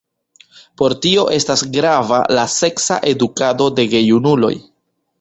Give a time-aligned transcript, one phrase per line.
[0.81, 4.55] Por tio estas grava la seksa edukado de gejunuloj.